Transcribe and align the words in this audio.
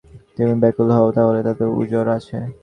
যদি 0.27 0.39
তুমি 0.39 0.55
ব্যাকুল 0.63 0.89
হও 0.97 1.07
তাহলে 1.17 1.39
তাতে 1.47 1.63
উযর 1.79 2.05
আছে। 2.17 2.37